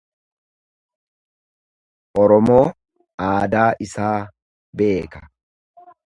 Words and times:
Oromoo 2.21 2.63
aadaa 3.25 3.67
isaa 3.87 4.17
beeka. 4.81 5.21